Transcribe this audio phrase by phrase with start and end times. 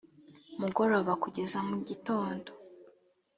[0.59, 2.49] mugoroba kugeza mu gitondo